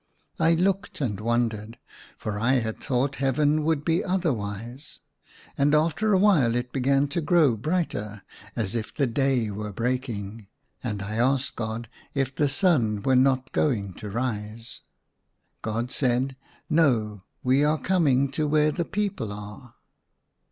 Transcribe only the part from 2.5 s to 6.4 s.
had thought Heaven would be otherwise. And after a